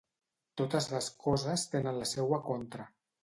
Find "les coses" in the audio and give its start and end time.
0.93-1.67